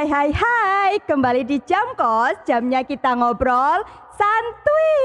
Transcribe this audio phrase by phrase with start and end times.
[0.00, 3.84] Hai hai hai kembali di Jam Kos, jamnya kita ngobrol
[4.16, 4.96] santuy.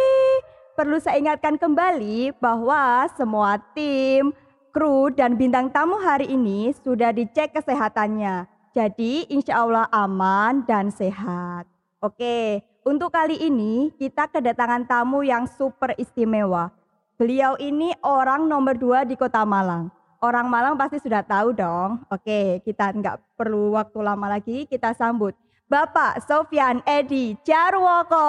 [0.72, 4.32] Perlu saya ingatkan kembali bahwa semua tim,
[4.72, 8.48] kru, dan bintang tamu hari ini sudah dicek kesehatannya.
[8.72, 11.68] Jadi insya Allah aman dan sehat.
[12.00, 16.72] Oke, untuk kali ini kita kedatangan tamu yang super istimewa.
[17.20, 19.92] Beliau ini orang nomor dua di kota Malang.
[20.26, 22.02] Orang Malang pasti sudah tahu dong.
[22.10, 25.38] Oke, kita nggak perlu waktu lama lagi, kita sambut
[25.70, 28.26] Bapak Sofian Edi Jarwoko.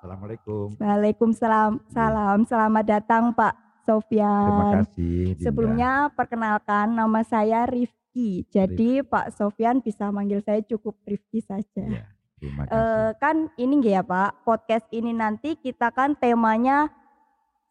[0.00, 0.80] Assalamualaikum.
[0.80, 1.84] Waalaikumsalam.
[1.92, 2.48] Salam.
[2.48, 4.48] Selamat datang Pak Sofian.
[4.48, 5.16] Terima kasih.
[5.36, 5.44] Dinda.
[5.44, 8.48] Sebelumnya perkenalkan nama saya Rifki.
[8.48, 11.84] Jadi Pak Sofian bisa manggil saya cukup Rifki saja.
[11.84, 12.04] Iya,
[12.40, 12.80] terima kasih.
[12.80, 16.88] Eh, kan ini nggak ya Pak, podcast ini nanti kita kan temanya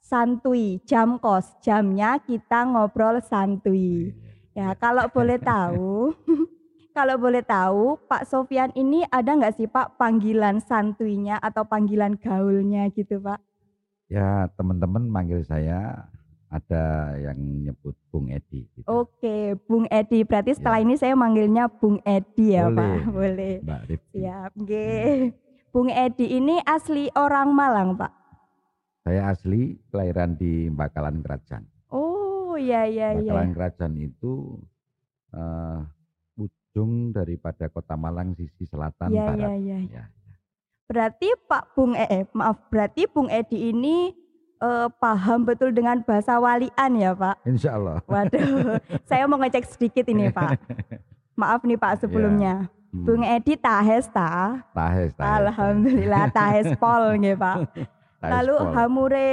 [0.07, 1.51] santuy, jam kos.
[1.59, 4.15] Jamnya kita ngobrol santuy.
[4.55, 6.15] Ya, kalau boleh tahu,
[6.97, 12.87] kalau boleh tahu, Pak Sofian ini ada nggak sih Pak panggilan santuinya atau panggilan gaulnya
[12.89, 13.37] gitu Pak?
[14.07, 16.07] Ya, teman-teman manggil saya
[16.47, 18.63] ada yang nyebut Bung Edi.
[18.71, 18.87] gitu.
[18.87, 20.23] Oke, Bung Edi.
[20.23, 20.85] Berarti setelah Ya.
[20.87, 22.79] ini saya manggilnya Bung Edi ya Boleh.
[22.79, 22.95] Pak?
[23.11, 23.53] Boleh.
[23.61, 24.15] Mbak Rifki.
[24.15, 25.19] Siap, nggih.
[25.69, 28.11] Bung Edi ini asli orang Malang Pak?
[29.07, 31.63] Saya asli kelahiran di Bakalan Kerajaan.
[31.87, 33.31] Oh, iya iya iya.
[33.31, 34.59] Bakalan Kerajaan itu
[35.31, 35.79] eh,
[36.35, 39.39] ujung daripada kota Malang sisi selatan Iya barat.
[39.39, 39.79] iya iya.
[39.87, 40.03] Ya.
[40.91, 44.11] Berarti Pak Bung eh, eh, maaf, berarti Bung Edi ini
[44.59, 47.47] eh, paham betul dengan bahasa walian ya Pak?
[47.47, 48.03] Insya Allah.
[48.11, 48.75] Waduh,
[49.07, 50.59] saya mau ngecek sedikit ini Pak.
[51.39, 52.67] Maaf nih Pak sebelumnya.
[52.91, 54.67] Hmm, Bung Edi tahes ta?
[54.75, 55.31] Tahes, tahes.
[55.47, 57.71] Alhamdulillah tahes pol nggih Pak.
[58.21, 59.29] Lalu hamure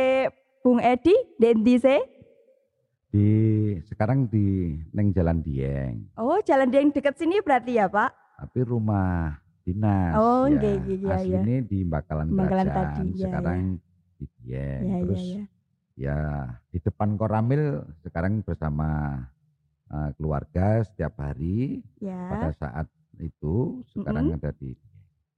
[0.60, 1.96] Bung Edi dendi se?
[3.14, 3.30] di
[3.86, 6.11] sekarang di Neng Jalan Dieng.
[6.18, 8.11] Oh, jalan yang dekat sini berarti ya Pak?
[8.34, 10.12] tapi rumah dinas.
[10.18, 10.58] Oh, ya.
[10.58, 11.39] nggih, nggih, iya, iya.
[11.39, 13.61] Aslinya di Bakalan Bakalan Kerajaan, tadi, iya, sekarang
[14.18, 14.83] di Dieng.
[14.83, 15.45] Iya iya Terus iya.
[15.95, 16.18] ya
[16.74, 17.62] di depan Koramil
[18.02, 18.89] sekarang bersama
[19.89, 21.80] eh, keluarga setiap hari.
[22.02, 22.86] Pada Ya, saat
[23.22, 24.93] itu sekarang ada di Dieng.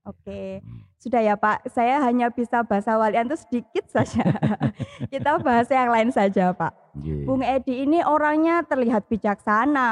[0.07, 0.41] Oke.
[0.63, 0.81] Hmm.
[0.97, 4.25] Sudah ya Pak, saya hanya bisa bahasa walian itu sedikit saja.
[5.13, 6.73] Kita bahas yang lain saja Pak.
[6.97, 7.23] Nggih.
[7.27, 9.91] Bung Edi ini orangnya terlihat bijaksana,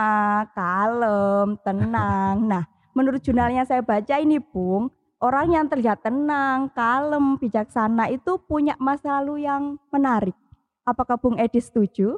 [0.55, 2.35] kalem, tenang.
[2.51, 2.63] Nah,
[2.97, 4.89] menurut jurnalnya saya baca ini Bung,
[5.21, 10.33] orang yang terlihat tenang, kalem, bijaksana itu punya masa lalu yang menarik.
[10.81, 12.17] Apakah Bung Edi setuju?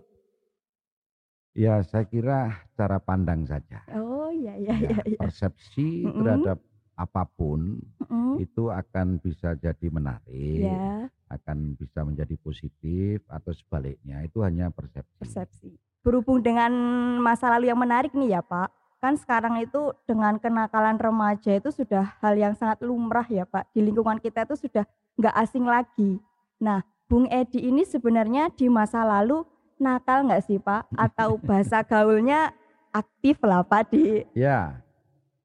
[1.58, 3.82] Ya saya kira cara pandang saja.
[3.98, 4.98] Oh iya iya Ya, iya.
[5.10, 5.18] iya.
[5.18, 6.22] persepsi Mm-mm.
[6.22, 6.62] terhadap
[6.98, 7.78] apa pun
[8.08, 14.72] Mm, itu akan bisa jadi menarik, ya, akan bisa menjadi positif atau sebaliknya itu hanya
[14.72, 15.20] persepsi.
[15.20, 15.70] persepsi.
[16.02, 16.72] Berhubung dengan
[17.20, 18.72] masa lalu yang menarik nih ya Pak,
[19.04, 23.76] kan sekarang itu dengan kenakalan remaja itu sudah hal yang sangat lumrah ya Pak.
[23.76, 24.88] Di lingkungan kita itu sudah
[25.20, 26.18] nggak asing lagi.
[26.64, 26.82] Nah,
[27.12, 29.44] Bung Edi ini sebenarnya di masa lalu
[29.78, 30.90] nakal nggak sih Pak?
[30.96, 32.56] Atau bahasa gaulnya
[32.96, 34.80] aktif lah Pak di Ya,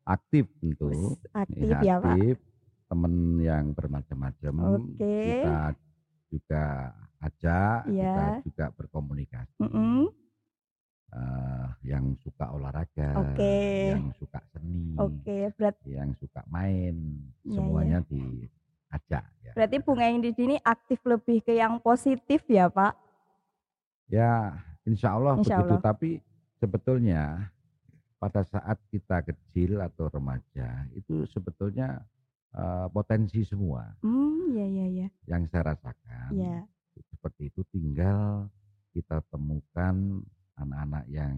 [0.04, 1.16] aktif tentu.
[1.32, 2.14] aktif ya Ya, Pak.
[2.14, 2.36] aktif.
[2.86, 4.52] Teman yang bermacam-macam.
[4.76, 5.16] Oke.
[5.24, 5.56] Kita
[6.28, 6.64] juga
[7.20, 8.42] ajak, kita Iya.
[8.44, 9.60] juga berkomunikasi.
[9.62, 10.10] Mm-mm.
[11.12, 13.92] Eh, yang suka olahraga, Oke.
[13.92, 16.96] yang suka seni, Oke, berarti yang suka main,
[17.44, 19.20] Iya, semuanya diajak.
[19.44, 19.52] Ya.
[19.52, 22.96] berarti Bung Edi ini aktif lebih ke yang positif ya Pak?
[24.08, 24.56] Ya,
[24.88, 25.76] insya Allah Insya begitu.
[25.76, 25.84] Allah.
[25.84, 26.10] Tapi
[26.56, 27.52] sebetulnya
[28.22, 32.06] pada saat kita kecil atau remaja itu sebetulnya
[32.54, 35.08] eh, potensi semua Hmm, ya ya ya.
[35.26, 36.30] yang saya rasakan.
[36.30, 36.62] Ya.
[37.10, 38.46] Seperti itu tinggal
[38.94, 40.22] kita temukan
[40.54, 41.34] anak-anak yang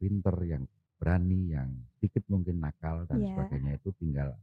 [0.00, 0.64] pinter, yang
[0.98, 3.30] berani, yang sedikit mungkin nakal dan Iya.
[3.36, 4.34] sebagainya itu tinggal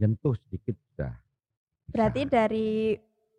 [0.00, 1.14] nyentuh sedikit sudah.
[1.14, 1.92] bisa.
[1.94, 2.68] Berarti dari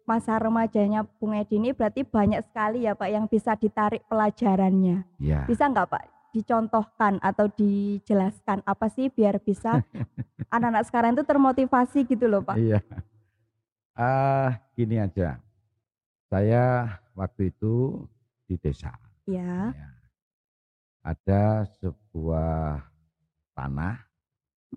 [0.06, 5.04] masa remajanya Bung Edi ini berarti banyak sekali ya Pak yang bisa ditarik pelajarannya.
[5.18, 9.82] ya, Bisa nggak Pak dicontohkan atau dijelaskan apa sih biar bisa
[10.54, 12.58] anak-anak sekarang itu termotivasi gitu loh Pak.
[12.58, 12.80] Iya.
[13.98, 15.42] Ah, gini aja.
[16.30, 18.06] Saya waktu itu
[18.48, 18.94] di desa.
[19.28, 19.74] Ya.
[19.74, 19.90] ya.
[21.04, 22.86] Ada sebuah
[23.58, 23.98] tanah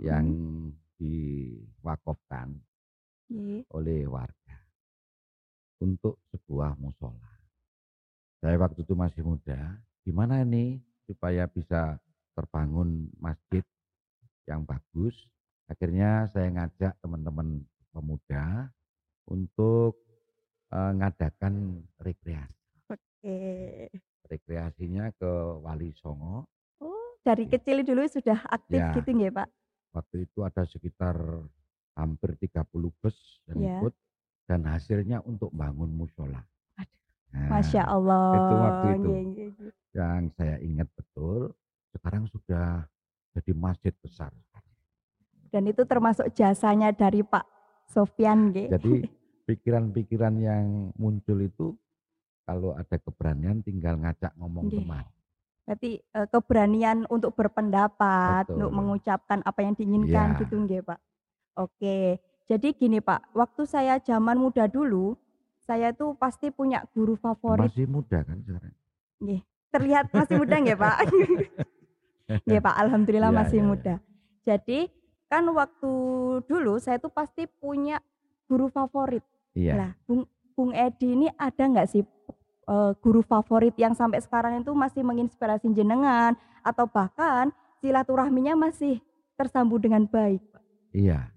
[0.00, 0.26] yang
[0.96, 2.56] diwakafkan
[3.32, 3.64] Iya.
[3.72, 4.56] oleh warga
[5.80, 7.32] untuk sebuah musola.
[8.44, 9.80] Saya waktu itu masih muda.
[10.04, 11.98] Gimana ini supaya bisa
[12.32, 13.64] terbangun masjid
[14.46, 15.14] yang bagus?
[15.66, 18.68] Akhirnya saya ngajak teman-teman pemuda
[19.28, 19.96] untuk
[20.72, 22.64] eh, ngadakan rekreasi.
[22.88, 23.38] Oke.
[24.24, 26.48] Rekreasinya ke Wali Songo.
[26.80, 28.96] Oh, dari kecil dulu sudah aktif Ya.
[28.96, 29.48] gitu nggih Pak?
[29.92, 31.16] Waktu itu ada sekitar
[31.92, 33.16] hampir 30 bus
[33.46, 33.76] yang Ya.
[33.78, 33.94] ikut
[34.48, 36.40] dan hasilnya untuk bangun musola.
[37.32, 38.28] Nah, Masya Allah.
[38.36, 39.00] itu waktu itu.
[39.00, 39.72] Nggih, nggih, nggih.
[39.92, 41.52] Yang saya ingat betul,
[41.90, 42.84] sekarang sudah
[43.32, 44.32] jadi masjid besar.
[45.48, 47.44] Dan itu termasuk jasanya dari Pak
[47.88, 48.68] Sofyan nggih.
[48.68, 48.92] Jadi
[49.48, 50.64] pikiran-pikiran yang
[50.96, 51.76] muncul itu
[52.42, 54.80] kalau ada keberanian tinggal ngajak ngomong Nggih.
[54.80, 55.04] teman.
[55.62, 58.54] Berarti eh, keberanian untuk berpendapat, Betul.
[58.58, 60.38] untuk mengucapkan apa yang diinginkan Ya.
[60.40, 61.00] gitu nggih, Pak.
[61.54, 62.18] Oke.
[62.44, 65.14] Jadi gini, Pak, waktu saya zaman muda dulu,
[65.72, 67.72] saya tuh pasti punya guru favorit.
[67.72, 68.74] Masih muda kan sekarang.
[69.24, 69.40] Nggih.
[69.72, 70.96] Terlihat masih muda nggih, Pak?
[72.44, 72.74] Nggih, Pak.
[72.76, 73.68] Alhamdulillah Iya, masih iya.
[73.72, 73.94] muda.
[74.44, 74.80] Jadi
[75.32, 75.92] kan waktu
[76.44, 78.04] dulu saya tuh pasti punya
[78.44, 79.24] guru favorit.
[79.56, 79.80] Iya.
[79.80, 82.04] Lah, Bung Bung Edi ini ada nggak sih
[82.68, 87.48] eh, guru favorit yang sampai sekarang itu masih menginspirasi jenengan atau bahkan
[87.80, 89.00] silaturahminya masih
[89.40, 90.44] tersambung dengan baik?
[90.92, 91.32] Iya.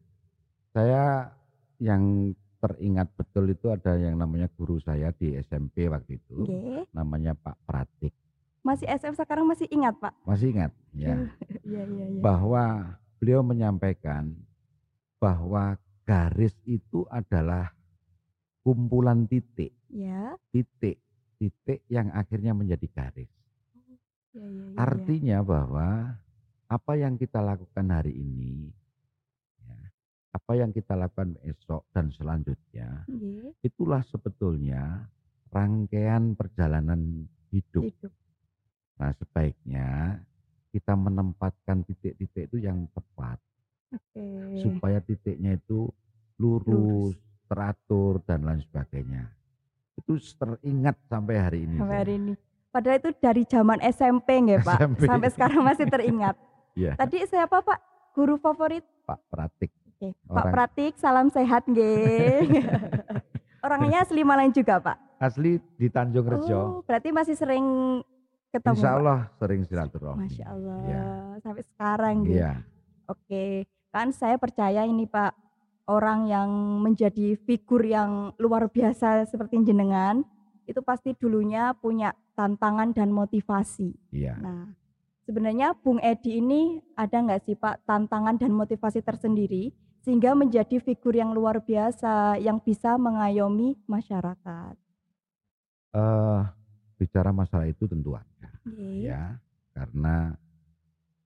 [0.75, 1.31] Saya
[1.79, 2.35] yang
[2.65, 6.49] teringat betul itu ada yang namanya guru saya di SMP waktu itu.
[6.49, 6.89] Nggih.
[6.97, 8.13] Namanya Pak Pratik.
[8.65, 10.17] Masih SM sekarang masih ingat, Pak?
[10.25, 10.73] Masih ingat?
[10.89, 11.13] Ya.
[11.65, 12.21] Iya, iya, iya.
[12.21, 14.37] Bahwa beliau menyampaikan
[15.17, 17.73] bahwa garis itu adalah
[18.61, 19.73] kumpulan titik.
[19.89, 20.37] Ya.
[20.53, 21.01] Titik.
[21.41, 23.29] Titik yang akhirnya menjadi garis.
[24.33, 24.77] Iya, iya, iya.
[24.77, 25.89] Artinya bahwa
[26.69, 28.84] apa yang kita lakukan hari ini, ya,
[30.35, 35.07] apa yang kita lakukan esok dan selanjutnya, Nggih, itulah sebetulnya
[35.47, 37.87] rangkaian perjalanan hidup.
[37.87, 38.11] hidup.
[38.99, 40.19] Nah sebaiknya
[40.75, 43.39] kita menempatkan titik-titik itu yang tepat
[43.95, 44.59] Oke.
[44.59, 45.87] supaya titiknya itu
[46.35, 47.15] lurus,
[47.47, 49.31] teratur dan lain sebagainya.
[49.95, 51.79] Itu teringat sampai hari ini.
[51.79, 52.33] Sampai hari ini.
[52.75, 54.79] Padahal itu dari zaman SMP nggih, Pak.
[54.83, 55.01] SMP.
[55.07, 56.35] Sampai sekarang masih teringat.
[56.75, 56.91] Iya.
[56.99, 57.79] Tadi saya apa, Pak?
[58.11, 58.83] Guru favorit?
[59.07, 59.71] Pak Pratik.
[60.11, 62.45] Oke, Pak Pratik, salam sehat nggih.
[63.65, 65.17] Orangnya asli Malang juga, Pak.
[65.17, 66.53] Asli di Tanjung Rejo.
[66.53, 67.65] Oh, berarti masih sering
[68.53, 68.75] ketemu.
[68.77, 68.97] Insya Pak?
[68.99, 70.21] Allah sering silaturahmi.
[70.29, 70.77] Masya Allah.
[70.85, 71.05] Iya.
[71.41, 72.37] Sampai sekarang gitu.
[72.37, 72.53] Iya.
[73.05, 73.43] Oke,
[73.89, 75.33] kan saya percaya ini Pak
[75.85, 76.49] orang yang
[76.81, 80.25] menjadi figur yang luar biasa seperti jenengan
[80.65, 83.93] itu pasti dulunya punya tantangan dan motivasi.
[84.09, 84.33] Iya.
[84.41, 84.73] Nah,
[85.29, 89.69] sebenarnya Bung Edi ini ada nggak sih Pak tantangan dan motivasi tersendiri
[90.05, 94.77] sehingga menjadi figur yang luar biasa yang bisa mengayomi masyarakat.
[95.97, 96.41] Eh,
[97.01, 98.49] bicara masalah itu tentu ada.
[98.69, 99.09] Oke.
[99.09, 99.41] Ya.
[99.73, 100.29] Karena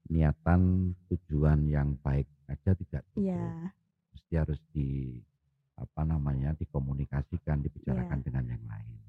[0.08, 3.28] niatan tujuan yang baik aja tidak cukup.
[3.30, 3.76] Iya,
[4.16, 5.20] Mesti harus di
[5.76, 8.26] apa namanya dikomunikasikan, dibicarakan Iya.
[8.26, 9.00] dengan yang lain.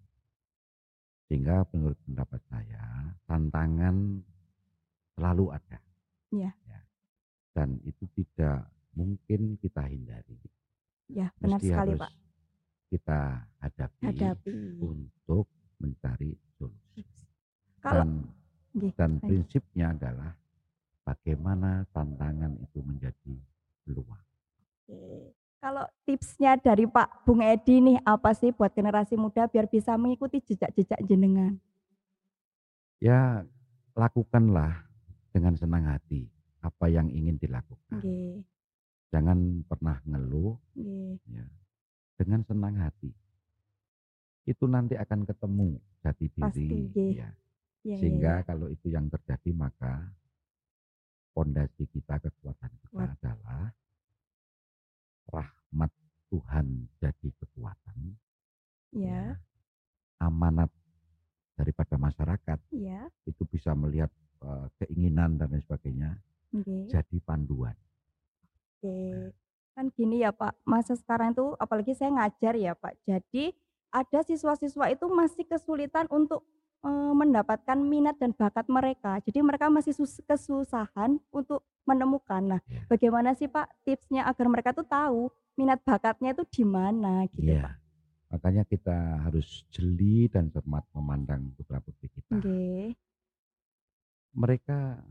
[1.30, 4.18] Sehingga menurut pendapat saya tantangan
[5.14, 5.78] selalu ada.
[6.34, 6.50] Iya.
[6.66, 6.80] Ya.
[7.54, 10.38] Dan itu tidak mungkin kita hindari.
[11.10, 12.12] ya benar Mesti sekali harus Pak.
[12.90, 13.20] kita
[13.58, 14.54] hadapi, Hadapi.
[14.78, 15.46] untuk
[15.78, 17.02] mencari solusi.
[17.82, 18.10] Kalau Dan,
[18.94, 20.34] dan prinsipnya adalah
[21.02, 23.34] bagaimana tantangan itu menjadi
[23.82, 24.22] peluang.
[24.86, 25.34] Oke.
[25.60, 30.40] Kalau tipsnya dari Pak Bung Edi nih apa sih buat generasi muda biar bisa mengikuti
[30.40, 31.60] jejak-jejak jenengan?
[32.96, 33.44] Ya
[33.92, 34.88] lakukanlah
[35.32, 36.28] dengan senang hati
[36.60, 38.00] apa yang ingin dilakukan.
[38.00, 38.40] Oke,
[39.10, 41.18] Jangan pernah ngeluh oke.
[41.30, 41.46] ya.
[42.14, 43.10] Dengan senang hati.
[44.46, 46.78] Itu nanti akan ketemu jati Pasti, diri.
[46.88, 47.12] nggih.
[47.14, 47.14] ya.
[47.20, 47.28] Iya,
[47.86, 48.46] iya, Sehingga iya.
[48.46, 50.04] kalau itu yang terjadi maka
[51.32, 53.08] pondasi kita, kekuatan kita Kuat.
[53.16, 53.64] adalah
[55.30, 55.90] rahmat
[56.28, 56.66] Tuhan
[56.98, 57.98] jadi kekuatan.
[58.90, 59.38] ya,
[60.20, 60.68] Amanat
[61.54, 64.10] daripada masyarakat iya, itu bisa melihat
[64.42, 66.10] eh, keinginan dan lain sebagainya
[66.52, 66.90] oke.
[66.90, 67.76] jadi panduan.
[68.80, 69.36] Oke.
[69.70, 72.96] Kan gini ya Pak, masa sekarang itu apalagi saya ngajar ya Pak.
[73.04, 73.52] Jadi
[73.90, 76.40] ada siswa-siswa itu masih kesulitan untuk
[76.80, 79.20] eh, mendapatkan minat dan bakat mereka.
[79.20, 82.40] Jadi mereka masih sus- kesusahan untuk menemukan.
[82.40, 82.88] Nah, Ya.
[82.88, 87.62] bagaimana sih Pak tipsnya agar mereka tuh tahu minat bakatnya itu di mana gitu Iya.
[87.62, 87.74] Pak?
[88.30, 92.32] Makanya kita harus jeli dan cermat memandang putra putri kita.
[92.32, 92.96] Oke.
[94.32, 95.04] Mereka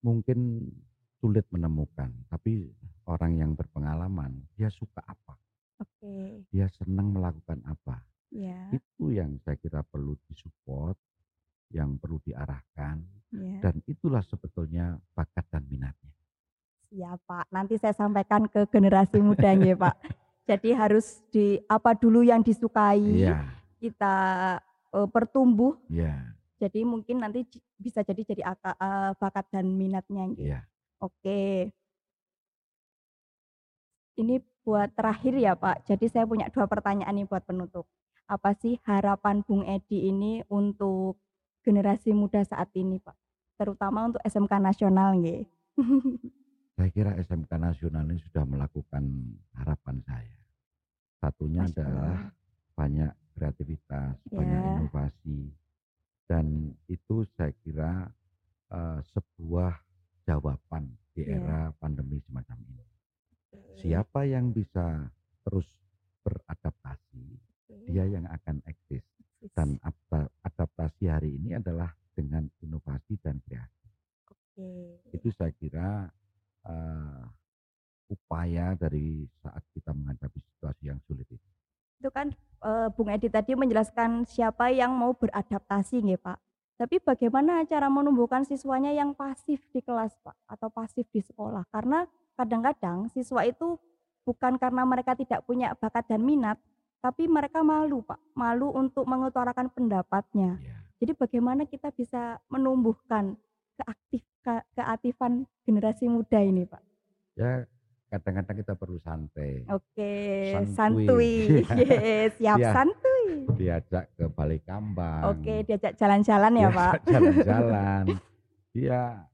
[0.00, 0.70] mungkin
[1.16, 2.70] sulit menemukan, tapi
[3.08, 5.34] orang yang berpengalaman, dia suka apa,
[5.80, 6.44] Oke.
[6.52, 8.04] dia senang melakukan apa.
[8.28, 10.98] Ya, Itu yang saya kira perlu disupport,
[11.72, 13.00] yang perlu diarahkan,
[13.32, 13.58] ya.
[13.64, 16.12] dan itulah sebetulnya bakat dan minatnya.
[16.86, 17.46] Siap Pak.
[17.50, 19.96] Nanti saya sampaikan ke generasi muda ya Pak.
[20.46, 23.42] Jadi harus di apa dulu yang disukai Iya,
[23.82, 24.14] kita
[24.94, 25.74] eh, pertumbuh.
[25.90, 26.22] iya,
[26.62, 27.42] Jadi mungkin nanti
[27.74, 30.30] bisa jadi jadi eh, bakat dan minatnya.
[30.30, 30.46] gitu.
[30.46, 30.62] iya.
[31.00, 31.70] Oke.
[34.16, 35.84] ini buat terakhir ya Pak.
[35.84, 37.84] Jadi saya punya dua pertanyaan nih buat penutup.
[38.26, 41.20] Apa sih harapan Bung Edi ini untuk
[41.60, 43.12] generasi muda saat ini Pak?
[43.60, 45.44] Terutama untuk SMK nasional nggih.
[46.76, 49.04] Saya kira SMK nasional ini sudah melakukan
[49.52, 50.36] harapan saya.
[51.20, 52.16] Satunya Masya adalah
[52.72, 54.68] banyak kreativitas, banyak Ya.
[54.80, 55.52] inovasi,
[56.24, 58.08] dan itu saya kira
[58.66, 59.76] eh, sebuah
[60.26, 61.38] jawaban di Ya.
[61.40, 62.84] era pandemi semacam ini.
[63.78, 65.08] Siapa yang bisa
[65.46, 65.64] terus
[66.26, 67.24] beradaptasi,
[67.86, 69.06] dia yang akan eksis.
[69.54, 69.78] Dan
[70.42, 73.88] adaptasi hari ini adalah dengan inovasi dan kreasi.
[74.26, 74.98] Oke.
[75.14, 76.10] Itu saya kira
[76.66, 77.22] eh,
[78.10, 81.48] upaya dari saat kita menghadapi situasi yang sulit itu.
[82.02, 86.38] Itu kan eh, Bung Edi tadi menjelaskan siapa yang mau beradaptasi nggih Pak.
[86.76, 91.64] Tapi bagaimana cara menumbuhkan siswanya yang pasif di kelas Pak atau pasif di sekolah?
[91.72, 92.04] Karena
[92.36, 93.80] kadang-kadang siswa itu
[94.28, 96.60] bukan karena mereka tidak punya bakat dan minat,
[97.00, 100.60] tapi mereka malu Pak, malu untuk mengutarakan pendapatnya.
[100.60, 100.76] Ya.
[101.00, 103.40] Jadi bagaimana kita bisa menumbuhkan
[103.80, 106.82] keaktif ke- keaktifan generasi muda ini Pak?
[107.40, 107.64] Ya
[108.06, 110.12] kadang-kadang kita perlu santai, Oke,
[110.72, 111.06] Santuy.
[111.06, 111.32] santuy.
[111.82, 112.70] Yes, siap Iya.
[112.72, 113.24] santuy.
[113.56, 116.92] diajak ke balik kambang, Oke, diajak jalan-jalan ya, Pak.
[117.02, 118.04] diajak jalan-jalan.
[118.76, 119.24] Dia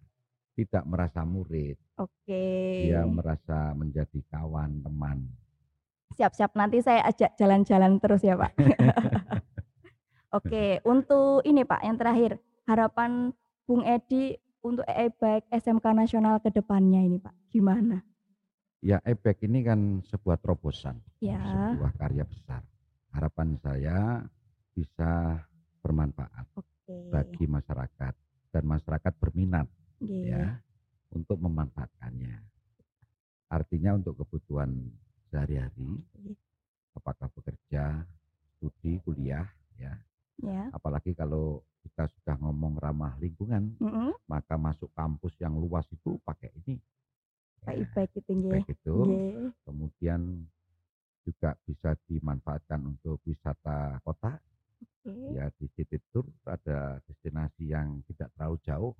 [0.55, 2.45] tidak merasa murid, Oke.
[2.87, 5.26] dia merasa menjadi kawan teman.
[6.14, 8.52] Siap-siap nanti saya ajak jalan-jalan terus ya, Pak.
[10.38, 13.35] Oke, untuk ini Pak, yang terakhir, harapan
[13.67, 17.35] Bung Edi untuk e-bike SMK nasional ke depannya ini, Pak.
[17.50, 18.00] Gimana?
[18.83, 21.39] Ya, ebek ini kan sebuah terobosan, Ya.
[21.71, 22.67] sebuah karya besar.
[23.15, 24.27] Harapan saya
[24.75, 25.39] bisa
[25.87, 26.97] bermanfaat Oke.
[27.15, 28.15] bagi masyarakat
[28.51, 29.71] dan masyarakat berminat
[30.03, 30.35] Nggih.
[30.35, 30.59] ya
[31.15, 32.43] untuk memanfaatkannya.
[33.53, 34.75] Artinya untuk kebutuhan
[35.31, 36.03] sehari-hari,
[36.99, 38.03] apakah bekerja,
[38.59, 39.47] studi, kuliah,
[39.79, 39.95] ya.
[40.43, 40.75] Ya.
[40.75, 44.11] Apalagi kalau kita sudah ngomong ramah lingkungan, Mm-mm.
[44.27, 46.83] maka masuk kampus yang luas itu pakai ini.
[47.62, 48.51] Pak Ya, e-bike itu nggih.
[48.59, 49.55] baik itu, Nggih.
[49.62, 50.21] kemudian
[51.23, 54.43] juga bisa dimanfaatkan untuk wisata kota,
[54.83, 55.15] Oke.
[55.39, 58.93] ya di city tour ada destinasi yang tidak terlalu jauh,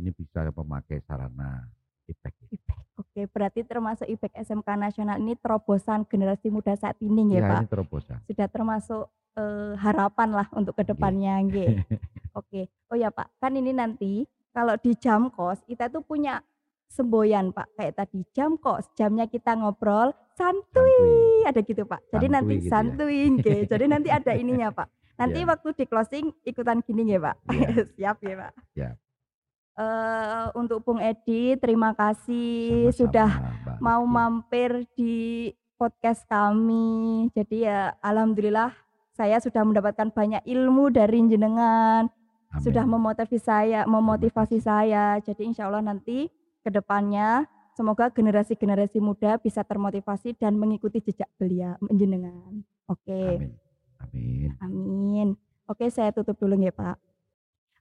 [0.00, 1.68] ini bisa memakai sarana
[2.08, 2.48] e-bike.
[2.56, 2.88] e-bike.
[2.96, 7.60] Oke, berarti termasuk e-bike SMK nasional ini terobosan generasi muda saat ini nggih, Ya, Pak.
[7.60, 8.16] ini terobosan.
[8.24, 11.84] sudah termasuk eh, harapan lah untuk ke depannya nggih.
[12.32, 12.72] Oke.
[12.86, 16.40] Oh ya Pak, kan ini nanti kalau di jam kos kita tuh punya
[16.86, 17.76] semboyan Pak.
[17.76, 20.88] Kayak tadi jam kos, jamnya kita ngobrol santuy.
[20.88, 21.44] Santuy.
[21.44, 22.00] Ada gitu Pak.
[22.08, 22.70] Jadi Santuy nanti gitu ya.
[22.72, 23.60] santuy nggih.
[23.68, 24.88] Jadi nanti ada ininya Pak.
[25.16, 25.48] Nanti Ya.
[25.48, 27.36] waktu di closing ikutan gini nggih Pak.
[27.48, 27.68] Ya.
[27.96, 28.52] Siap ya Pak.
[28.72, 28.94] Siap.
[29.76, 37.28] Eh, untuk Bung Edi, terima kasih Sama-sama, sudah Mbak mau mampir di podcast kami.
[37.36, 38.72] Jadi ya alhamdulillah
[39.12, 42.62] saya sudah mendapatkan banyak ilmu dari jenengan, Amin.
[42.64, 45.20] sudah memotivasi saya, memotivasi saya.
[45.20, 46.32] Jadi insya Allah nanti
[46.64, 47.44] ke depannya
[47.76, 52.64] semoga generasi-generasi muda bisa termotivasi dan mengikuti jejak beliau jenengan.
[52.88, 53.44] Oke.
[53.44, 53.52] Amin.
[54.00, 54.48] Amin.
[54.64, 55.28] Amin.
[55.68, 56.96] Oke, saya tutup dulu ya Pak.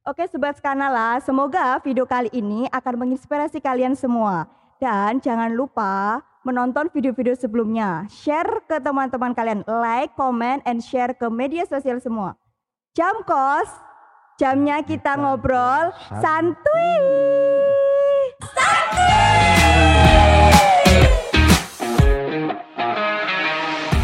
[0.06, 4.46] Oke, Sobat Skanala, semoga video kali ini akan menginspirasi kalian semua.
[4.78, 8.06] Dan jangan lupa menonton video-video sebelumnya.
[8.14, 9.66] Share ke teman-teman kalian.
[9.66, 12.38] Like, comment, and share ke media sosial semua.
[12.94, 13.66] Jam kos,
[14.38, 15.90] jamnya kita ngobrol
[16.22, 17.02] santuy.